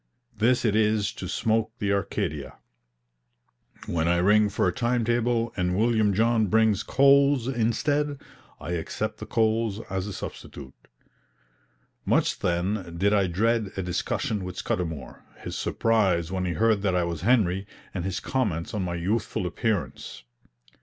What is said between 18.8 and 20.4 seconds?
my youthful appearance.